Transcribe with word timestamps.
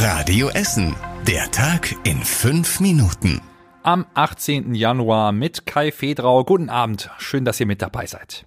Radio 0.00 0.48
Essen. 0.50 0.94
Der 1.26 1.50
Tag 1.50 1.92
in 2.04 2.22
fünf 2.22 2.78
Minuten. 2.78 3.40
Am 3.82 4.06
18. 4.14 4.76
Januar 4.76 5.32
mit 5.32 5.66
Kai 5.66 5.90
Fedrau. 5.90 6.44
Guten 6.44 6.70
Abend. 6.70 7.10
Schön, 7.18 7.44
dass 7.44 7.58
ihr 7.58 7.66
mit 7.66 7.82
dabei 7.82 8.06
seid. 8.06 8.46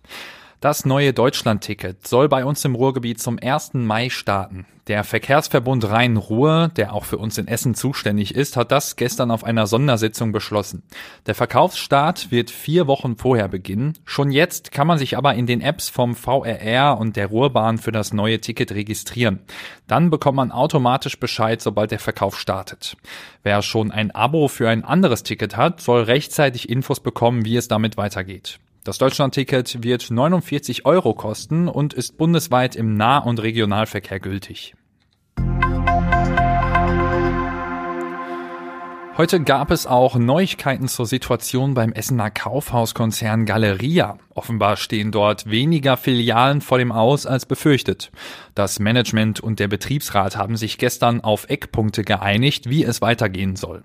Das 0.62 0.86
neue 0.86 1.12
Deutschland-Ticket 1.12 2.08
soll 2.08 2.30
bei 2.30 2.46
uns 2.46 2.64
im 2.66 2.76
Ruhrgebiet 2.76 3.20
zum 3.20 3.40
1. 3.42 3.74
Mai 3.74 4.12
starten. 4.12 4.68
Der 4.86 5.04
Verkehrsverbund 5.04 5.90
Rhein-Ruhr, 5.90 6.70
der 6.76 6.94
auch 6.94 7.04
für 7.04 7.18
uns 7.18 7.40
in 7.40 7.48
Essen 7.48 7.74
zuständig 7.74 8.36
ist, 8.36 8.58
hat 8.58 8.72
das 8.72 8.96
gestern 8.96 9.32
auf 9.32 9.44
einer 9.44 9.66
Sondersitzung 9.66 10.32
beschlossen. 10.32 10.84
Der 11.26 11.34
Verkaufsstart 11.34 12.30
wird 12.30 12.52
vier 12.52 12.86
Wochen 12.86 13.18
vorher 13.18 13.48
beginnen. 13.48 13.98
Schon 14.06 14.30
jetzt 14.30 14.72
kann 14.72 14.86
man 14.86 15.00
sich 15.00 15.18
aber 15.18 15.34
in 15.34 15.48
den 15.48 15.62
Apps 15.62 15.90
vom 15.90 16.14
VRR 16.14 16.96
und 17.00 17.16
der 17.16 17.26
Ruhrbahn 17.26 17.80
für 17.80 17.92
das 17.92 18.14
neue 18.14 18.40
Ticket 18.40 18.72
registrieren. 18.72 19.40
Dann 19.88 20.12
bekommt 20.12 20.36
man 20.36 20.52
automatisch 20.52 21.20
Bescheid, 21.20 21.60
sobald 21.60 21.90
der 21.90 21.98
Verkauf 21.98 22.40
startet. 22.40 22.98
Wer 23.42 23.64
schon 23.64 23.90
ein 23.90 24.12
Abo 24.12 24.48
für 24.48 24.70
ein 24.70 24.86
anderes 24.86 25.24
Ticket 25.24 25.58
hat, 25.58 25.82
soll 25.82 26.04
rechtzeitig 26.04 26.70
Infos 26.70 27.00
bekommen, 27.00 27.46
wie 27.46 27.58
es 27.58 27.68
damit 27.68 27.98
weitergeht. 27.98 28.60
Das 28.84 28.98
Deutschlandticket 28.98 29.84
wird 29.84 30.10
49 30.10 30.88
Euro 30.88 31.14
kosten 31.14 31.68
und 31.68 31.94
ist 31.94 32.18
bundesweit 32.18 32.76
im 32.76 32.98
Nah- 32.98 33.20
und 33.20 33.40
Regionalverkehr 33.40 34.20
gültig. 34.20 34.74
Heute 39.18 39.42
gab 39.42 39.70
es 39.70 39.86
auch 39.86 40.16
Neuigkeiten 40.16 40.88
zur 40.88 41.06
Situation 41.06 41.76
beim 41.76 41.92
Essener 41.92 42.32
Kaufhauskonzern 42.32 43.46
Galeria. 43.46 44.18
Offenbar 44.34 44.78
stehen 44.78 45.12
dort 45.12 45.48
weniger 45.48 45.96
Filialen 45.96 46.62
vor 46.62 46.80
dem 46.80 46.92
Aus 46.92 47.28
als 47.28 47.46
befürchtet. 47.46 48.10
Das 48.56 48.80
Management 48.80 49.40
und 49.40 49.60
der 49.60 49.68
Betriebsrat 49.68 50.38
haben 50.38 50.58
sich 50.58 50.80
gestern 50.80 51.22
auf 51.22 51.48
Eckpunkte 51.50 52.04
geeinigt, 52.04 52.68
wie 52.68 52.84
es 52.84 53.00
weitergehen 53.00 53.56
soll. 53.56 53.84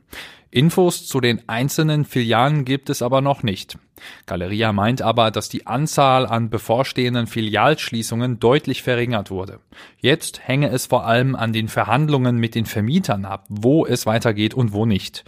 Infos 0.57 1.07
zu 1.07 1.21
den 1.21 1.47
einzelnen 1.51 2.07
Filialen 2.07 2.65
gibt 2.65 2.89
es 2.89 3.03
aber 3.03 3.21
noch 3.21 3.43
nicht. 3.43 3.77
Galeria 4.25 4.73
meint 4.73 5.03
aber, 5.03 5.31
dass 5.31 5.51
die 5.51 5.67
Anzahl 5.67 6.25
an 6.25 6.49
bevorstehenden 6.49 7.27
Filialschließungen 7.27 8.41
deutlich 8.41 8.83
verringert 8.83 9.31
wurde. 9.31 9.61
Jetzt 9.99 10.49
hänge 10.49 10.71
es 10.71 10.87
vor 10.87 11.05
allem 11.05 11.37
an 11.37 11.53
den 11.53 11.69
Verhandlungen 11.69 12.39
mit 12.39 12.55
den 12.55 12.65
Vermietern 12.65 13.27
ab, 13.27 13.45
wo 13.51 13.85
es 13.85 14.07
weitergeht 14.07 14.55
und 14.55 14.73
wo 14.73 14.87
nicht. 14.87 15.27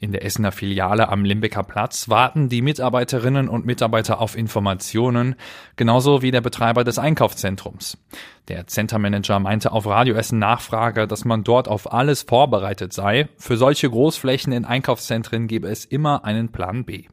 In 0.00 0.12
der 0.12 0.24
Essener 0.24 0.52
Filiale 0.52 1.08
am 1.08 1.24
Limbecker 1.24 1.64
Platz 1.64 2.08
warten 2.08 2.48
die 2.48 2.62
Mitarbeiterinnen 2.62 3.48
und 3.48 3.66
Mitarbeiter 3.66 4.20
auf 4.20 4.36
Informationen, 4.36 5.34
genauso 5.74 6.22
wie 6.22 6.30
der 6.30 6.40
Betreiber 6.40 6.84
des 6.84 7.00
Einkaufszentrums. 7.00 7.98
Der 8.46 8.68
Centermanager 8.68 9.40
meinte 9.40 9.72
auf 9.72 9.86
Radio 9.86 10.14
Essen 10.14 10.38
Nachfrage, 10.38 11.08
dass 11.08 11.24
man 11.24 11.42
dort 11.42 11.66
auf 11.66 11.92
alles 11.92 12.22
vorbereitet 12.22 12.92
sei. 12.92 13.28
Für 13.38 13.56
solche 13.56 13.90
Großflächen 13.90 14.52
in 14.52 14.64
Einkaufszentren 14.64 15.48
gebe 15.48 15.66
es 15.66 15.84
immer 15.84 16.24
einen 16.24 16.52
Plan 16.52 16.84
B. 16.84 17.06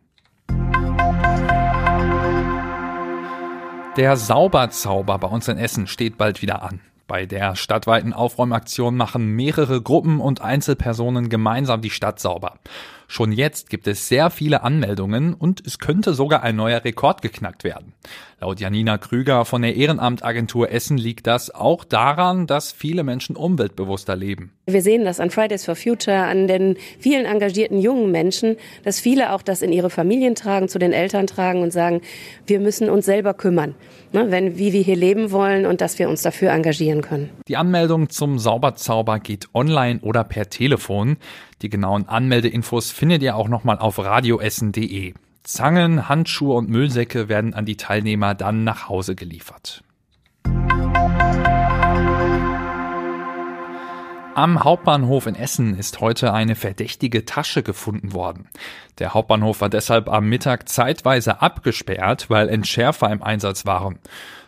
Der 3.97 4.16
Sauberzauber 4.16 5.17
bei 5.17 5.28
uns 5.28 5.47
in 5.47 5.58
Essen 5.58 5.88
steht 5.88 6.17
bald 6.17 6.44
wieder 6.44 6.61
an. 6.61 6.81
Bei 7.08 7.28
der 7.28 7.56
stadtweiten 7.56 8.14
Aufräumaktion 8.14 8.98
machen 8.98 9.28
mehrere 9.28 9.81
Gruppen 9.81 10.20
und 10.20 10.42
Einzelpersonen 10.42 11.30
gemeinsam 11.30 11.81
die 11.81 11.92
Stadt 11.92 12.20
sauber. 12.20 12.56
Schon 13.08 13.31
jetzt 13.31 13.70
gibt 13.70 13.88
es 13.88 14.08
sehr 14.08 14.30
viele 14.30 14.64
Anmeldungen 14.64 15.34
und 15.34 15.66
es 15.66 15.80
könnte 15.80 16.14
sogar 16.14 16.44
ein 16.44 16.56
neuer 16.56 16.84
Rekord 16.84 17.22
geknackt 17.22 17.64
werden. 17.64 17.94
Laut 18.42 18.59
Janina 18.59 18.97
Krüger 18.97 19.45
von 19.45 19.62
der 19.62 19.75
Ehrenamtagentur 19.75 20.70
Essen 20.70 20.97
liegt 20.97 21.25
das 21.25 21.50
auch 21.53 21.84
daran, 21.84 22.47
dass 22.47 22.72
viele 22.72 23.03
Menschen 23.03 23.36
umweltbewusster 23.36 24.16
leben. 24.16 24.52
Wir 24.66 24.81
sehen 24.81 25.06
das 25.06 25.20
an 25.20 25.30
Fridays 25.30 25.64
for 25.64 25.75
Future, 25.75 26.23
an 26.25 26.47
den 26.47 26.75
vielen 27.00 27.25
engagierten 27.25 27.80
jungen 27.80 28.12
Menschen, 28.12 28.58
dass 28.84 29.00
viele 29.00 29.31
auch 29.31 29.42
das 29.42 29.62
in 29.62 29.72
ihre 29.72 29.90
Familien 29.90 30.36
tragen, 30.36 30.67
zu 30.67 30.80
den 30.80 30.92
Eltern 30.92 31.28
tragen 31.28 31.62
und 31.62 31.72
sagen, 31.72 32.02
wir 32.46 32.59
müssen 32.59 32.90
uns 32.90 33.06
selber 33.06 33.34
kümmern, 33.34 33.75
ne, 34.12 34.30
wenn, 34.30 34.57
wie 34.57 34.74
wir 34.74 34.81
hier 34.81 34.97
leben 34.97 35.31
wollen 35.31 35.66
und 35.66 35.81
dass 35.81 35.97
wir 35.97 36.09
uns 36.09 36.22
dafür 36.22 36.51
engagieren 36.51 37.01
können. 37.01 37.30
Die 37.47 37.57
Anmeldung 37.57 38.09
zum 38.09 38.38
Sauberzauber 38.38 39.19
geht 39.19 39.47
online 39.53 40.00
oder 40.01 40.24
per 40.24 40.50
Telefon. 40.50 41.18
Die 41.62 41.70
genauen 41.70 42.08
Anmeldeinfos 42.10 42.92
findet 42.92 43.24
ihr 43.24 43.36
auch 43.36 43.48
nochmal 43.48 43.80
auf 43.80 43.98
radioessen.de. 43.98 45.14
Zangen, 45.44 46.10
Handschuhe 46.10 46.56
und 46.56 46.70
Müllsäcke 46.70 47.30
werden 47.30 47.54
an 47.54 47.66
die 47.66 47.78
Teilnehmer 47.78 48.36
dann 48.36 48.64
nach 48.64 48.90
Hause 48.90 49.16
geliefert. 49.16 49.84
Am 54.35 54.66
Hauptbahnhof 54.66 55.28
in 55.28 55.35
Essen 55.35 55.78
ist 55.78 56.01
heute 56.01 56.34
eine 56.34 56.56
verdächtige 56.56 57.23
Tasche 57.23 57.63
gefunden 57.63 58.12
worden. 58.12 58.50
Der 59.00 59.13
Hauptbahnhof 59.13 59.62
war 59.62 59.69
deshalb 59.69 60.09
am 60.09 60.28
Mittag 60.28 60.68
zeitweise 60.68 61.41
abgesperrt, 61.41 62.29
weil 62.29 62.50
Entschärfer 62.50 63.09
im 63.12 63.24
Einsatz 63.24 63.66
waren. 63.66 63.97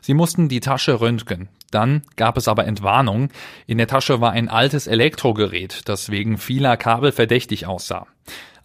Sie 0.01 0.13
mussten 0.13 0.49
die 0.49 0.59
Tasche 0.59 0.99
röntgen. 0.99 1.47
Dann 1.71 2.01
gab 2.17 2.35
es 2.35 2.49
aber 2.49 2.67
Entwarnung. 2.67 3.29
In 3.65 3.77
der 3.77 3.87
Tasche 3.87 4.19
war 4.19 4.31
ein 4.33 4.49
altes 4.49 4.87
Elektrogerät, 4.87 5.87
das 5.87 6.11
wegen 6.11 6.37
vieler 6.37 6.75
Kabel 6.75 7.13
verdächtig 7.13 7.65
aussah. 7.65 8.07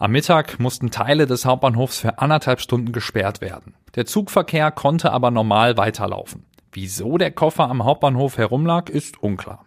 Am 0.01 0.11
Mittag 0.11 0.59
mussten 0.59 0.91
Teile 0.91 1.27
des 1.27 1.45
Hauptbahnhofs 1.45 2.01
für 2.01 2.19
anderthalb 2.19 2.61
Stunden 2.61 2.91
gesperrt 2.91 3.41
werden. 3.41 3.75
Der 3.95 4.07
Zugverkehr 4.07 4.73
konnte 4.73 5.13
aber 5.13 5.31
normal 5.31 5.77
weiterlaufen. 5.77 6.47
Wieso 6.73 7.17
der 7.17 7.31
Koffer 7.31 7.71
am 7.71 7.85
Hauptbahnhof 7.85 8.39
herumlag, 8.39 8.89
ist 8.89 9.23
unklar. 9.23 9.65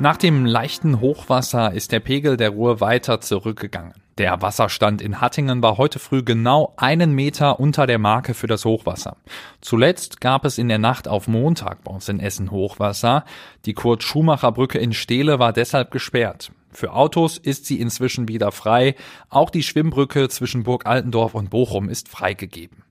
Nach 0.00 0.16
dem 0.16 0.46
leichten 0.46 1.00
Hochwasser 1.00 1.72
ist 1.72 1.92
der 1.92 2.00
Pegel 2.00 2.36
der 2.36 2.50
Ruhr 2.50 2.80
weiter 2.80 3.20
zurückgegangen. 3.20 3.92
Der 4.18 4.42
Wasserstand 4.42 5.00
in 5.00 5.20
Hattingen 5.20 5.62
war 5.62 5.78
heute 5.78 5.98
früh 5.98 6.22
genau 6.22 6.74
einen 6.76 7.12
Meter 7.12 7.60
unter 7.60 7.86
der 7.86 7.98
Marke 7.98 8.34
für 8.34 8.46
das 8.46 8.64
Hochwasser. 8.64 9.16
Zuletzt 9.60 10.20
gab 10.20 10.44
es 10.44 10.58
in 10.58 10.68
der 10.68 10.78
Nacht 10.78 11.08
auf 11.08 11.28
Montag 11.28 11.84
bei 11.84 11.92
uns 11.92 12.08
in 12.08 12.20
Essen 12.20 12.50
Hochwasser. 12.50 13.24
Die 13.64 13.74
Kurt-Schumacher-Brücke 13.74 14.78
in 14.78 14.92
Steele 14.92 15.38
war 15.38 15.52
deshalb 15.52 15.90
gesperrt. 15.90 16.52
Für 16.72 16.92
Autos 16.94 17.38
ist 17.38 17.66
sie 17.66 17.80
inzwischen 17.80 18.28
wieder 18.28 18.50
frei. 18.50 18.96
Auch 19.28 19.50
die 19.50 19.62
Schwimmbrücke 19.62 20.28
zwischen 20.28 20.62
Burg 20.62 20.86
Altendorf 20.86 21.34
und 21.34 21.50
Bochum 21.50 21.88
ist 21.88 22.08
freigegeben. 22.08 22.82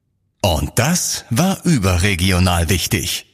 Und 0.42 0.72
das 0.76 1.26
war 1.30 1.64
überregional 1.66 2.70
wichtig. 2.70 3.31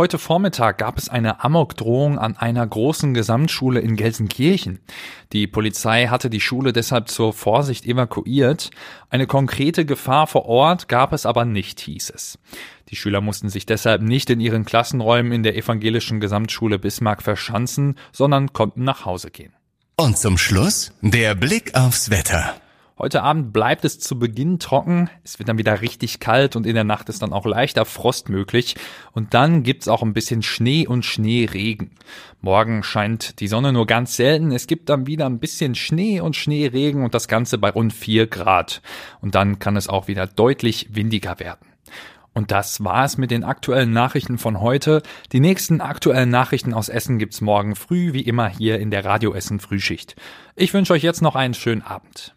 Heute 0.00 0.16
Vormittag 0.16 0.78
gab 0.78 0.96
es 0.96 1.10
eine 1.10 1.44
Amokdrohung 1.44 2.18
an 2.18 2.34
einer 2.34 2.66
großen 2.66 3.12
Gesamtschule 3.12 3.80
in 3.80 3.96
Gelsenkirchen. 3.96 4.78
Die 5.34 5.46
Polizei 5.46 6.06
hatte 6.06 6.30
die 6.30 6.40
Schule 6.40 6.72
deshalb 6.72 7.10
zur 7.10 7.34
Vorsicht 7.34 7.84
evakuiert. 7.84 8.70
Eine 9.10 9.26
konkrete 9.26 9.84
Gefahr 9.84 10.26
vor 10.26 10.46
Ort 10.46 10.88
gab 10.88 11.12
es 11.12 11.26
aber 11.26 11.44
nicht, 11.44 11.80
hieß 11.80 12.12
es. 12.14 12.38
Die 12.88 12.96
Schüler 12.96 13.20
mussten 13.20 13.50
sich 13.50 13.66
deshalb 13.66 14.00
nicht 14.00 14.30
in 14.30 14.40
ihren 14.40 14.64
Klassenräumen 14.64 15.32
in 15.32 15.42
der 15.42 15.54
evangelischen 15.54 16.18
Gesamtschule 16.18 16.78
Bismarck 16.78 17.20
verschanzen, 17.20 17.96
sondern 18.10 18.54
konnten 18.54 18.84
nach 18.84 19.04
Hause 19.04 19.30
gehen. 19.30 19.52
Und 19.96 20.16
zum 20.16 20.38
Schluss 20.38 20.94
der 21.02 21.34
Blick 21.34 21.74
aufs 21.74 22.08
Wetter. 22.08 22.54
Heute 23.00 23.22
Abend 23.22 23.54
bleibt 23.54 23.86
es 23.86 23.98
zu 23.98 24.18
Beginn 24.18 24.58
trocken, 24.58 25.08
es 25.24 25.38
wird 25.38 25.48
dann 25.48 25.56
wieder 25.56 25.80
richtig 25.80 26.20
kalt 26.20 26.54
und 26.54 26.66
in 26.66 26.74
der 26.74 26.84
Nacht 26.84 27.08
ist 27.08 27.22
dann 27.22 27.32
auch 27.32 27.46
leichter 27.46 27.86
Frost 27.86 28.28
möglich 28.28 28.74
und 29.12 29.32
dann 29.32 29.62
gibt's 29.62 29.88
auch 29.88 30.02
ein 30.02 30.12
bisschen 30.12 30.42
Schnee 30.42 30.86
und 30.86 31.06
Schneeregen. 31.06 31.92
Morgen 32.42 32.82
scheint 32.82 33.40
die 33.40 33.48
Sonne 33.48 33.72
nur 33.72 33.86
ganz 33.86 34.16
selten, 34.16 34.52
es 34.52 34.66
gibt 34.66 34.90
dann 34.90 35.06
wieder 35.06 35.24
ein 35.24 35.38
bisschen 35.38 35.74
Schnee 35.74 36.20
und 36.20 36.36
Schneeregen 36.36 37.02
und 37.02 37.14
das 37.14 37.26
Ganze 37.26 37.56
bei 37.56 37.70
rund 37.70 37.94
vier 37.94 38.26
Grad. 38.26 38.82
Und 39.22 39.34
dann 39.34 39.58
kann 39.58 39.76
es 39.76 39.88
auch 39.88 40.06
wieder 40.06 40.26
deutlich 40.26 40.94
windiger 40.94 41.40
werden. 41.40 41.66
Und 42.34 42.50
das 42.50 42.84
war 42.84 43.06
es 43.06 43.16
mit 43.16 43.30
den 43.30 43.44
aktuellen 43.44 43.94
Nachrichten 43.94 44.36
von 44.36 44.60
heute. 44.60 45.02
Die 45.32 45.40
nächsten 45.40 45.80
aktuellen 45.80 46.28
Nachrichten 46.28 46.74
aus 46.74 46.90
Essen 46.90 47.18
gibt's 47.18 47.40
morgen 47.40 47.76
früh, 47.76 48.12
wie 48.12 48.20
immer 48.20 48.48
hier 48.48 48.78
in 48.78 48.90
der 48.90 49.06
Radio 49.06 49.32
Essen 49.32 49.58
Frühschicht. 49.58 50.16
Ich 50.54 50.74
wünsche 50.74 50.92
euch 50.92 51.02
jetzt 51.02 51.22
noch 51.22 51.34
einen 51.34 51.54
schönen 51.54 51.80
Abend. 51.80 52.34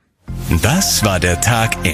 Das 0.62 1.04
war 1.04 1.20
der 1.20 1.42
Tag 1.42 1.76
in 1.84 1.92